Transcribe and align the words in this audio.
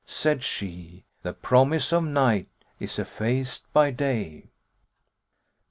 Said 0.07 0.41
she 0.41 1.03
* 1.13 1.21
The 1.21 1.31
promise 1.31 1.93
of 1.93 2.03
Night 2.03 2.49
is 2.79 2.97
effaced 2.97 3.71
by 3.71 3.91
Day.'" 3.91 4.49